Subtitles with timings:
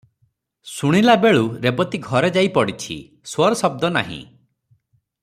[0.75, 2.99] ଶୁଣିଲା ବେଳୁ ରେବତୀ ଘରେ ଯାଇ ପଡ଼ିଛି,
[3.33, 4.21] ସୋର ଶବ୍ଦ ନାହିଁ।